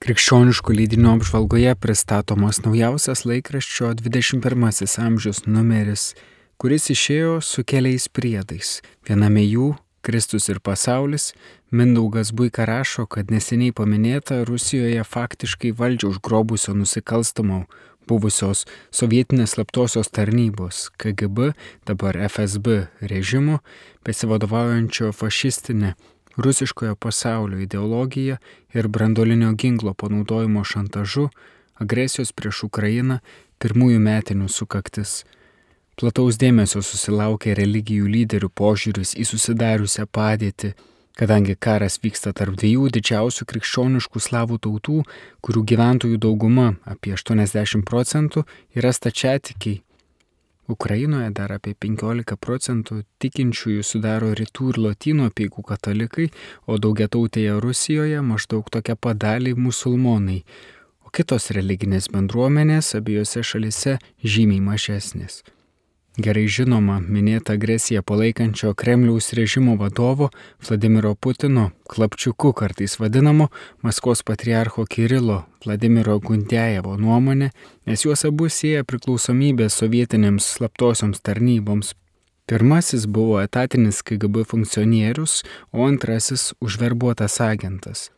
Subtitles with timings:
[0.00, 6.04] Krikščioniškų leidinių apžvalgoje pristatomas naujausias laikraščio 21 amžius numeris,
[6.56, 8.78] kuris išėjo su keliais priedais.
[9.04, 11.34] Viename jų Kristus ir pasaulis
[11.70, 17.66] Mindaugas Buika rašo, kad neseniai paminėta Rusijoje faktiškai valdžią užgrobusio nusikalstamo
[18.08, 21.52] buvusios sovietinės slaptosios tarnybos KGB,
[21.84, 23.60] dabar FSB režimo,
[24.08, 25.92] besivadovaujančio fašistinė
[26.42, 28.36] rusiškojo pasaulio ideologija
[28.74, 31.28] ir brandolinio ginklo panaudojimo šantažu,
[31.74, 33.18] agresijos prieš Ukrainą
[33.60, 35.24] pirmųjų metinių sukaktis.
[36.00, 40.72] Plataus dėmesio susilaukė religijų lyderių požiūris į susidariusią padėtį,
[41.20, 45.02] kadangi karas vyksta tarp dviejų didžiausių krikščioniškų slavų tautų,
[45.44, 49.82] kurių gyventojų dauguma, apie 80 procentų, yra stačiatikiai
[50.70, 56.30] Ukrainoje dar apie 15 procentų tikinčiųjų sudaro rytų ir lotynų apieigų katalikai,
[56.70, 60.42] o daugiatautėje Rusijoje maždaug tokia padaliai musulmonai,
[61.04, 65.42] o kitos religinės bendruomenės abiejose šalise žymiai mažesnės.
[66.18, 70.30] Gerai žinoma, minėta agresija palaikančio Kremliaus režimo vadovo
[70.66, 73.46] Vladimiro Putino, klapčiuku kartais vadinamo
[73.86, 77.52] Maskvos patriarcho Kirilo Vladimiro Gundėjevo nuomonė,
[77.86, 81.94] nes juos abu sieja priklausomybė sovietinėms slaptosioms tarnyboms.
[82.50, 88.08] Pirmasis buvo etatinis KGB funkcionierius, o antrasis užverbuotas agentas.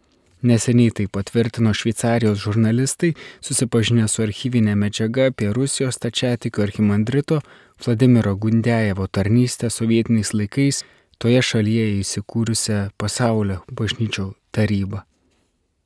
[0.43, 3.13] Neseniai tai patvirtino Šveicarijos žurnalistai,
[3.47, 7.39] susipažinę su archyvinė medžiaga apie Rusijos tačiatikio archimandrito
[7.85, 10.83] Vladimiro Gundėjevo tarnystę sovietiniais laikais
[11.23, 15.07] toje šalyje įsikūrusią pasaulio bažnyčių tarybą.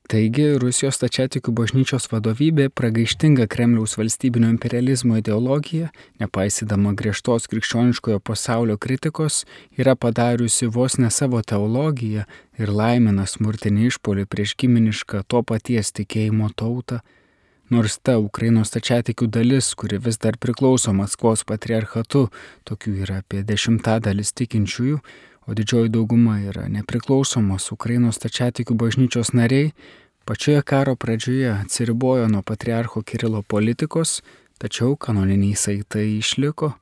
[0.07, 5.89] Taigi Rusijos tačiatikių bažnyčios vadovybė pragaištinga Kremliaus valstybinio imperializmo ideologija,
[6.23, 9.41] nepaisydama griežtos krikščioniškojo pasaulio kritikos,
[9.75, 12.23] yra padariusi vos ne savo teologiją
[12.55, 17.03] ir laimina smurtinį išpolį prieš giminišką to paties tikėjimo tautą,
[17.75, 22.29] nors ta Ukrainos tačiatikių dalis, kuri vis dar priklauso Maskvos patriarchatu,
[22.63, 25.03] tokių yra apie dešimtadalis tikinčiųjų,
[25.47, 29.73] o didžioji dauguma yra nepriklausomos Ukrainos tačiatikių bažnyčios nariai,
[30.27, 34.23] pačioje karo pradžioje atsiribojo nuo patriarcho Kirilo politikos,
[34.59, 36.73] tačiau kanoniniai saitai išliko.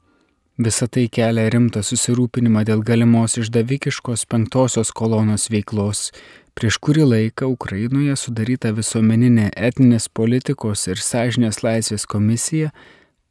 [0.55, 6.13] Visą tai kelia rimtą susirūpinimą dėl galimos išdavikiškos penktosios kolonos veiklos.
[6.55, 12.71] Prieš kurį laiką Ukrainoje sudaryta visuomeninė etinės politikos ir sąžinės laisvės komisija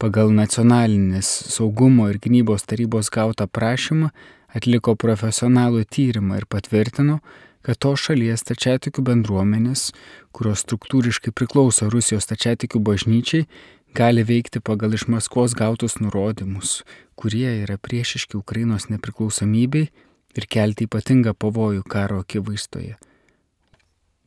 [0.04, 4.12] pagal nacionalinės saugumo ir gynybos tarybos gautą prašymą
[4.54, 7.20] atliko profesionalų tyrimą ir patvirtino,
[7.64, 9.92] kad to šalies tačiatikių bendruomenės,
[10.36, 13.48] kurios struktūriškai priklauso Rusijos tačiatikių bažnyčiai,
[13.96, 16.82] gali veikti pagal iš Maskvos gautus nurodymus,
[17.16, 19.88] kurie yra priešiški Ukrainos nepriklausomybei
[20.34, 22.98] ir kelti ypatingą pavojų karo akivaizdoje.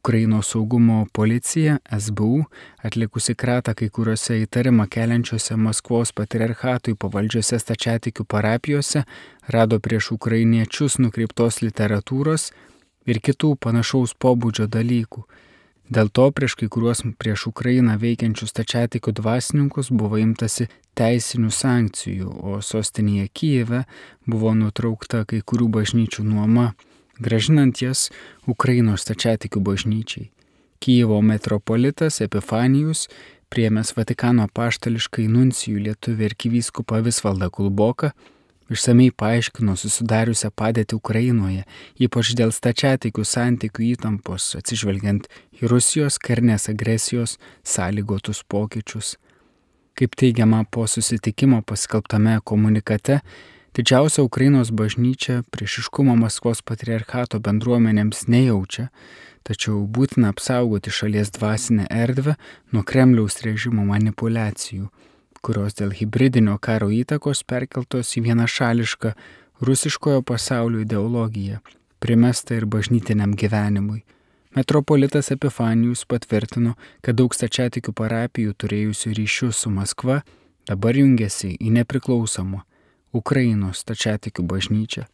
[0.06, 2.44] Ukrainos saugumo policija SBU
[2.82, 9.02] atlikusi kratą kai kuriuose įtarimą keliančiose Maskvos patriarchatui pavaldžiose stačiatikių parapijose
[9.56, 12.46] rado prieš ukrainiečius nukreiptos literatūros
[13.10, 15.26] ir kitų panašaus pobūdžio dalykų.
[15.90, 22.62] Dėl to prieš kai kuriuos prieš Ukrainą veikiančius tačiatikių dvasininkus buvo imtasi teisinių sankcijų, o
[22.62, 23.86] sostinėje Kyjeve
[24.22, 26.76] buvo nutraukta kai kurių bažnyčių nuoma
[27.22, 28.10] gražinant jas
[28.46, 30.30] Ukrainos stačiatikių bažnyčiai.
[30.80, 33.06] Kyjevo metropolitas Epifanijus,
[33.48, 38.12] priemęs Vatikano paštališkai nuncijų lietuvį ir kyvyskupą Visvaldą Kulboką,
[38.72, 41.64] išsamei paaiškino susidariusią padėtį Ukrainoje,
[42.02, 45.28] ypač dėl stačiatikių santykių įtampos, atsižvelgiant
[45.60, 49.14] į Rusijos karnės agresijos sąlygotus pokyčius.
[49.96, 53.22] Kaip teigiama po susitikimo paskelbtame komunikate,
[53.76, 58.86] Didžiausia Ukrainos bažnyčia priešiškumo Maskvos patriarchato bendruomenėms nejaučia,
[59.44, 62.38] tačiau būtina apsaugoti šalies dvasinę erdvę
[62.72, 64.86] nuo Kremliaus režimo manipulacijų,
[65.44, 69.12] kurios dėl hybridinio karo įtakos perkeltos į vienašališką
[69.68, 71.58] rusiškojo pasaulio ideologiją,
[72.00, 74.06] primesta ir bažnytiniam gyvenimui.
[74.56, 76.72] Metropolitas Epifanijus patvirtino,
[77.04, 80.22] kad daug stačiatikių parapijų turėjusių ryšių su Maskva
[80.64, 82.64] dabar jungiasi į nepriklausomą
[83.16, 85.06] Ukrainos tačiatikių bažnyčia.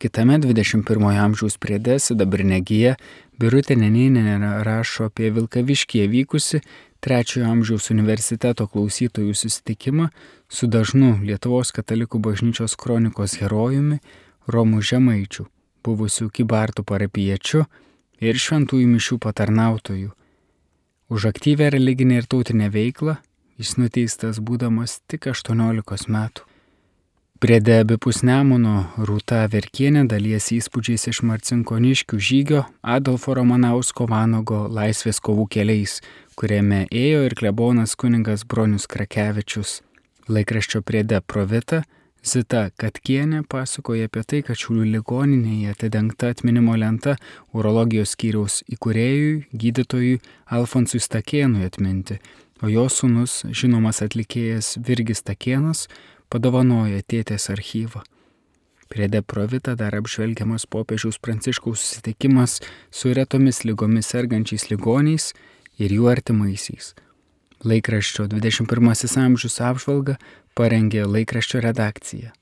[0.00, 2.96] Kitame 21 amžiaus priede sidabrinė gyja
[3.38, 6.60] Birutė Neninė rašo apie Vilkaviškyje vykusi
[7.04, 10.08] trečiojo amžiaus universiteto klausytojų susitikimą
[10.48, 14.00] su dažnu Lietuvos katalikų bažnyčios kronikos herojumi
[14.48, 15.46] Romu Žemaičiu,
[15.84, 17.64] buvusiu Kybartų parapiečiu
[18.20, 20.10] ir šventųjų mišių patarnautoju.
[21.12, 23.18] Už aktyvę religinę ir tautinę veiklą
[23.58, 26.53] jis nuteistas būdamas tik 18 metų.
[27.42, 35.48] Prie debipus Nemuno Rūta Verkienė dalies įspūdžiais iš Marcinkoniškių žygio Adolfo Romanausko Vanago laisvės kovų
[35.56, 35.96] keliais,
[36.38, 39.80] kuriame ėjo ir klebonas kuningas Bronius Krakevičius.
[40.30, 41.82] Laikraščio priede Provita
[42.24, 47.18] Zita Katkienė pasakoja apie tai, kad Šiaulių ligoninėje atidengta atminimo lenta
[47.52, 50.22] urologijos skyriaus įkūrėjui, gydytojui
[50.54, 52.22] Alfonsui Stakėnui atminti,
[52.62, 55.88] o jo sūnus, žinomas atlikėjas Virgis Stakėnas,
[56.34, 58.02] padovanojo tėtės archyvą.
[58.90, 62.60] Prie Deprovita dar apžvelgiamas popiežiaus pranciškaus susitikimas
[62.90, 65.30] su retomis lygomis sergančiais ligoniais
[65.78, 66.92] ir jų artimaisiais.
[67.64, 70.18] Laikraščio 21 amžius apžvalga
[70.58, 72.34] parengė laikraščio redakcija.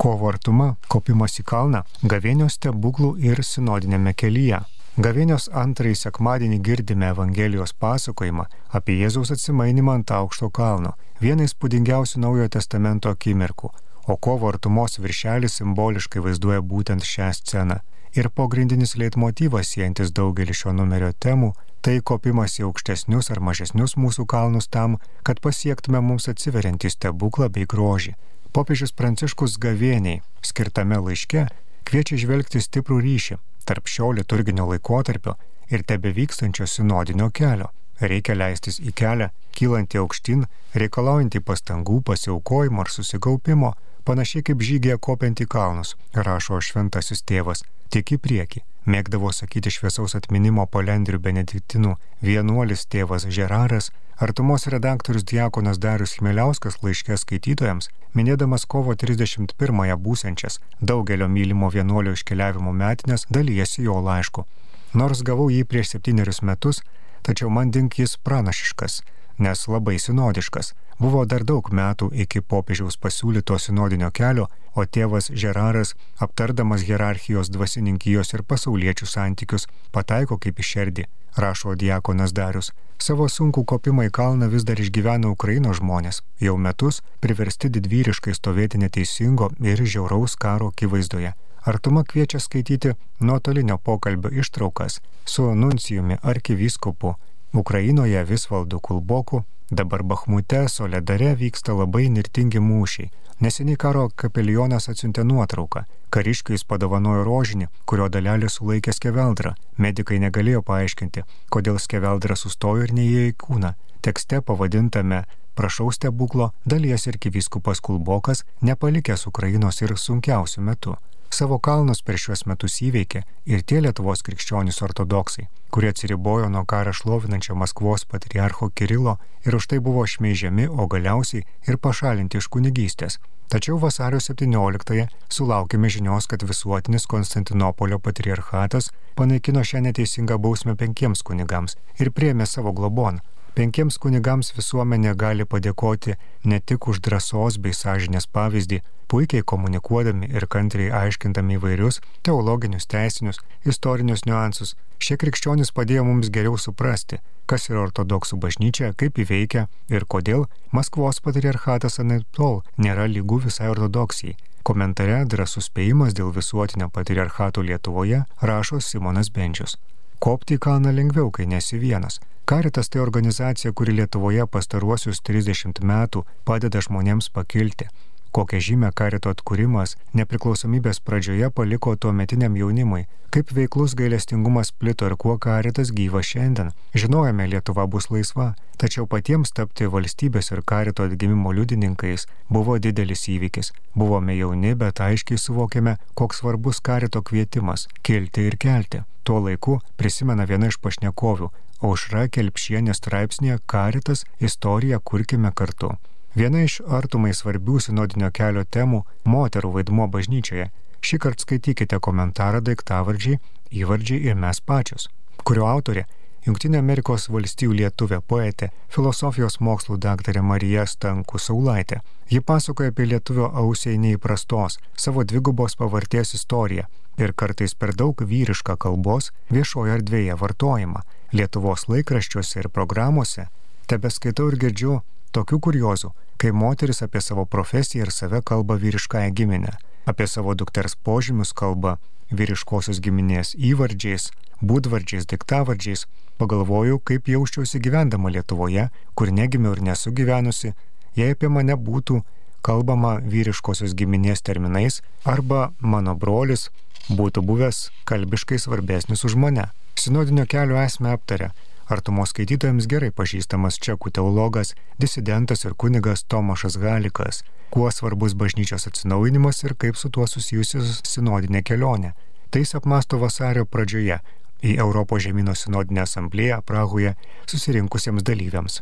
[0.00, 4.62] Kovo artuma, kopimas į kalną, gavėnios stebuklų ir sinodinėme kelyje.
[5.00, 8.42] Gavėnios antrąjį sekmadienį girdime Evangelijos pasakojimą
[8.78, 10.90] apie Jėzaus atsimainimą ant aukšto kalno,
[11.24, 13.70] vieną įspūdingiausių Naujojo testamento akimirkų,
[14.12, 17.78] o kovo artumos viršelis simboliškai vaizduoja būtent šią sceną.
[18.12, 21.54] Ir pagrindinis leitmotyvas siejantis daugelį šio numerio temų-
[21.84, 27.64] tai kopimas į aukštesnius ar mažesnius mūsų kalnus tam, kad pasiektume mums atsiveriantį stebuklą bei
[27.64, 28.16] grožį.
[28.52, 31.48] Popiežius Pranciškus gavėniai skirtame laiške
[31.84, 33.38] kviečia žvelgti stiprų ryšį
[33.70, 35.36] tarp šio liturginio laikotarpio
[35.70, 37.68] ir tebe vykstančio sinodinio kelio.
[38.00, 40.46] Reikia leistis į kelią, kylantį aukštyn,
[40.82, 43.74] reikalaujantį pastangų, pasiaukojimo ar susikaupimo,
[44.08, 45.94] panašiai kaip žygėje kopiant į kalnus,
[46.26, 47.62] rašo šventasis tėvas,
[47.94, 48.64] tik į priekį.
[48.90, 51.94] Mėgdavo sakyti šviesaus atminimo palendrių benediktinų
[52.26, 60.58] vienuolis tėvas Žeraras, artumos redaktorius Diakonas Darius Chmeliauskas laiškė skaitytojams, minėdamas kovo 31-ąją būsenčias
[60.90, 64.44] daugelio mylimo vienuolio iškeliavimo metinės, dalyjasi jo laišku.
[64.92, 66.82] Nors gavau jį prieš septynerius metus,
[67.24, 69.00] tačiau man dink jis pranašiškas,
[69.40, 70.74] nes labai sinodiškas.
[71.00, 78.34] Buvo dar daug metų iki popiežiaus pasiūlyto sinodinio kelio, o tėvas Žeraras, aptardamas hierarchijos dvasininkijos
[78.34, 79.64] ir pasauliečių santykius,
[79.96, 81.06] pataiko kaip išerdį,
[81.40, 82.68] rašo diakonas Darius.
[83.00, 88.82] Savo sunkų kopimą į kalną vis dar išgyvena Ukrainos žmonės, jau metus priversti didvyriškai stovėti
[88.84, 91.32] neteisingo ir žiauraus karo akivaizdoje.
[91.64, 97.14] Artuma kviečia skaityti nuotolinio pokalbio ištraukas su nuncijumi arkivyskupu
[97.54, 103.10] Ukrainoje Visvaldu Kulboku Dabar Bahmute, Soledare vyksta labai nirtingi mūšiai.
[103.42, 105.82] Neseniai karo kapelionas atsiuntė nuotrauką.
[106.14, 109.54] Kariškiai jis padovanojo rožinį, kurio dalelė sulaikė skeveldrą.
[109.78, 113.74] Medikai negalėjo paaiškinti, kodėl skeveldra sustojo ir neįėjo į kūną.
[114.02, 115.24] Tekste pavadintame
[115.54, 120.94] Prašau stebuklo dalies ir kiviskupas Kulbokas, nepalikęs Ukrainos ir sunkiausių metų.
[121.30, 123.20] Savo kalnus per šiuos metus įveikė
[123.54, 129.14] ir tie Lietuvos krikščionys ortodoksai, kurie atsiribojo nuo karą šlovinančio Maskvos patriarcho Kirilo
[129.46, 133.20] ir už tai buvo šmeižiami, o galiausiai ir pašalinti iš kunigystės.
[133.50, 141.78] Tačiau vasario 17-ąją sulaukėme žinios, kad visuotinis Konstantinopolio patriarchatas panaikino šią neteisingą bausmę penkiems kunigams
[142.02, 143.22] ir priemė savo globon,
[143.54, 146.14] Penkiems kunigams visuomenė gali padėkoti
[146.50, 148.78] ne tik už drąsos bei sąžinės pavyzdį,
[149.10, 153.42] puikiai komunikuodami ir kantriai aiškindami įvairius teologinius, teisinius,
[153.72, 154.76] istorinius niuansus.
[155.02, 157.18] Šie krikščionys padėjo mums geriau suprasti,
[157.50, 164.38] kas yra ortodoksų bažnyčia, kaip įveikia ir kodėl Maskvos patriarchatas anaiptol nėra lygų visai ortodoksijai.
[164.62, 169.78] Komentare drasus spėjimas dėl visuotinio patriarchato Lietuvoje rašo Simonas Benčius.
[170.20, 172.18] Kopti į kalną lengviau, kai nesi vienas.
[172.44, 177.86] Karitas tai organizacija, kuri Lietuvoje pastaruosius 30 metų padeda žmonėms pakilti.
[178.30, 185.16] Kokią žymę karito atkūrimas nepriklausomybės pradžioje paliko tuo metiniam jaunimui, kaip veiklus gailestingumas plito ir
[185.18, 186.70] kuo karitas gyva šiandien.
[186.94, 193.72] Žinojame, Lietuva bus laisva, tačiau patiems tapti valstybės ir karito atgimimo liudininkais buvo didelis įvykis.
[193.98, 199.02] Buvome jauni, bet aiškiai suvokėme, koks svarbus karito kvietimas- kilti ir kelti.
[199.24, 205.94] Tuo laiku prisimena viena iš pašnekovių, Aušra Kelpšienė straipsnėje Karitas istoriją kurkime kartu.
[206.34, 209.02] Viena iš artumai svarbių sinodinio kelio temų-
[209.34, 210.70] moterų vaidmuo bažnyčioje.
[211.02, 213.40] Šį kartą skaitykite komentarą daiktavardžiai,
[213.72, 215.08] įvardžiai ir mes pačios,
[215.44, 216.04] kurio autorė
[216.40, 221.98] Junktinė Amerikos valstijų lietuvė poetė, filosofijos mokslų daktarė Marija Stankų Saulaitė.
[222.32, 226.86] Ji pasakoja apie lietuvio ausiai neįprastos, savo dvigubos pavarties istoriją
[227.20, 231.02] ir kartais per daug vyrišką kalbos viešojo erdvėje vartojimą.
[231.36, 233.50] Lietuvos laikraščiuose ir programuose
[233.92, 235.00] tebeskaitau ir girdžiu
[235.36, 240.96] tokių kuriozų, kai moteris apie savo profesiją ir save kalba vyriškąją giminę, apie savo dukters
[240.96, 241.98] požymius kalba
[242.30, 244.30] vyriškosios giminės įvardžiais,
[244.62, 246.06] būdvardžiais, diktavardžiais,
[246.38, 250.74] pagalvoju, kaip jausčiausi gyvendama Lietuvoje, kur negimiau ir nesu gyvenusi,
[251.16, 252.22] jei apie mane būtų
[252.64, 256.68] kalbama vyriškosios giminės terminais arba mano brolis
[257.08, 259.70] būtų buvęs kalbiškai svarbesnis už mane.
[260.00, 261.50] Sinodinio kelio esmę aptarė
[261.90, 269.64] artumos skaitytojams gerai pažįstamas čekų teologas, disidentas ir kunigas Tomašas Galikas, kuo svarbus bažnyčios atsinaujinimas
[269.64, 272.14] ir kaip su tuo susijusi sinodinė kelionė.
[272.50, 274.20] Tai jis apmasto vasario pradžioje
[274.62, 277.14] į Europos žemynų sinodinę asamblėją Prahoje
[277.50, 278.80] susirinkusiems dalyviams.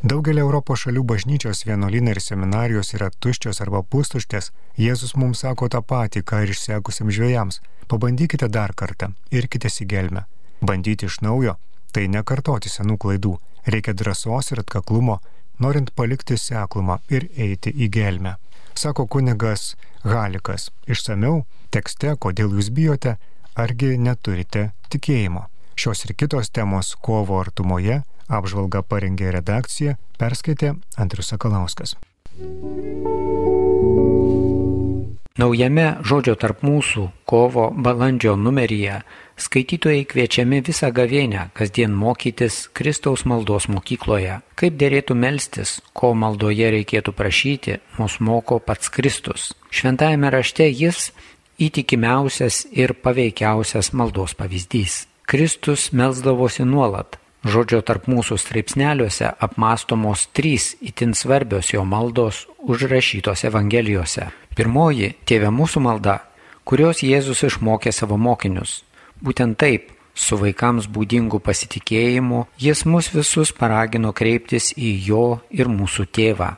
[0.00, 4.48] Daugelį Europos šalių bažnyčios vienuolynai ir seminarijos yra tuščios arba pustuštės.
[4.80, 7.60] Jėzus mums sako tą patį, ką ir išsekusiam žvėjams.
[7.84, 10.24] Pabandykite dar kartą ir kitės į gelmę.
[10.64, 11.58] Bandyti iš naujo-
[11.94, 13.36] tai nekartoti senų klaidų.
[13.66, 15.18] Reikia drąsos ir atkaklumo,
[15.60, 18.36] norint palikti seklumą ir eiti į gelmę.
[18.74, 20.70] Sako kunigas Halikas.
[20.88, 23.16] Išsameu tekste, kodėl jūs bijote,
[23.54, 25.46] argi neturite tikėjimo.
[25.76, 31.96] Šios ir kitos temos kovo artumoje Apžvalgą parengė redakcija, perskaitė Andrius Sakalauskas.
[35.40, 39.00] Naujame žodžio tarp mūsų kovo balandžio numeryje
[39.40, 44.40] skaitytojai kviečiami visą gavėnę kasdien mokytis Kristaus maldos mokykloje.
[44.54, 49.50] Kaip dėrėtų melstis, ko maldoje reikėtų prašyti, mus moko pats Kristus.
[49.70, 51.10] Šventajame rašte jis
[51.60, 55.06] įtikimiausias ir paveikiausias maldos pavyzdys.
[55.30, 64.26] Kristus melsdavosi nuolat, Žodžio tarp mūsų straipsneliuose apmastomos trys itin svarbios jo maldos užrašytos Evangelijose.
[64.54, 66.18] Pirmoji- Tėve mūsų malda,
[66.64, 68.82] kurios Jėzus išmokė savo mokinius.
[69.20, 76.06] Būtent taip, su vaikams būdingu pasitikėjimu, jis mus visus paragino kreiptis į jo ir mūsų
[76.16, 76.56] tėvą.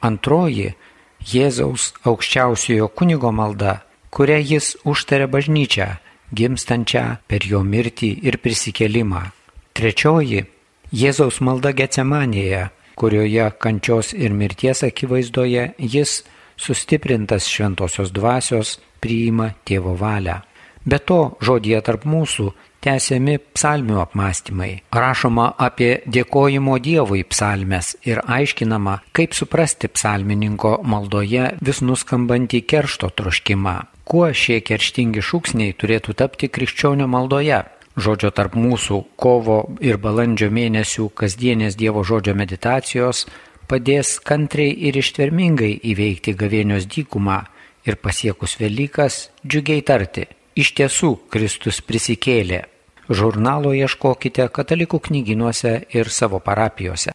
[0.00, 0.74] Antroji-
[1.32, 5.88] Jėzaus aukščiausiojo kunigo malda, kuria jis užtarė bažnyčią,
[6.34, 9.32] gimstančią per jo mirtį ir prisikelimą.
[9.74, 10.46] Trečioji-
[11.02, 16.22] Jėzaus malda Getsemanėje, kurioje kančios ir mirties akivaizdoje jis
[16.56, 20.42] sustiprintas šventosios dvasios priima tėvo valią.
[20.84, 22.52] Be to, žodėje tarp mūsų
[22.84, 24.70] tęsiami psalmių apmąstymai.
[24.94, 33.78] Rašoma apie dėkojimo Dievui psalmes ir aiškinama, kaip suprasti psalmininko maldoje vis nuskambantį keršto troškimą.
[34.08, 37.64] Kuo šie kerštingi šūksniai turėtų tapti krikščionio maldoje?
[37.98, 43.26] žodžio tarp mūsų kovo ir balandžio mėnesių kasdienės Dievo žodžio meditacijos
[43.68, 47.42] padės kantriai ir ištvermingai įveikti gavėnios dykumą
[47.88, 50.26] ir pasiekus Velykas džiugiai tarti,
[50.58, 52.64] iš tiesų Kristus prisikėlė.
[53.08, 57.14] Žurnalo ieškokite katalikų knyginuose ir savo parapijose.